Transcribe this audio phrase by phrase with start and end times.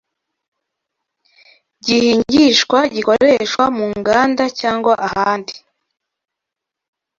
[1.85, 5.55] gihingishwa gikoreshwa mu nganda cyangwa ahandi